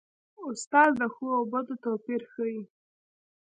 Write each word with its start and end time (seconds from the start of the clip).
استاد 0.49 0.91
د 0.99 1.01
ښو 1.13 1.25
او 1.37 1.43
بدو 1.51 1.75
توپیر 1.83 2.21
ښيي. 2.31 2.61